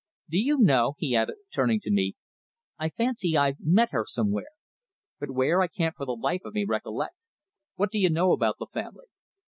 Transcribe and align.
"Do 0.31 0.39
you 0.39 0.57
know?" 0.57 0.95
he 0.97 1.15
added, 1.15 1.35
turning 1.53 1.79
to 1.81 1.91
me, 1.91 2.15
"I 2.79 2.89
fancy 2.89 3.37
I've 3.37 3.59
met 3.59 3.91
her 3.91 4.03
somewhere 4.03 4.47
but 5.19 5.29
where 5.29 5.61
I 5.61 5.67
can't 5.67 5.95
for 5.95 6.07
the 6.07 6.15
life 6.15 6.41
of 6.43 6.55
me 6.55 6.65
recollect. 6.65 7.13
What 7.75 7.91
do 7.91 7.99
you 7.99 8.09
know 8.09 8.31
about 8.31 8.55
the 8.57 8.65
family?" 8.65 9.05